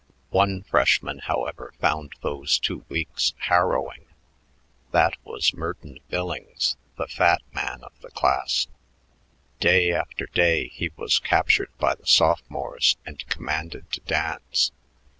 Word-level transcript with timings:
One 0.31 0.63
freshman, 0.63 1.19
however, 1.19 1.75
found 1.79 2.13
those 2.21 2.57
two 2.57 2.83
weeks 2.89 3.35
harrowing. 3.37 4.07
That 4.89 5.15
was 5.23 5.53
Merton 5.53 5.99
Billings, 6.09 6.75
the 6.97 7.05
fat 7.05 7.43
man 7.53 7.83
of 7.83 7.93
the 8.01 8.09
class. 8.09 8.65
Day 9.59 9.91
after 9.93 10.25
day 10.25 10.69
he 10.69 10.89
was 10.95 11.19
captured 11.19 11.69
by 11.77 11.93
the 11.93 12.07
sophomores 12.07 12.97
and 13.05 13.23
commanded 13.27 13.91
to 13.91 13.99
dance. 13.99 14.71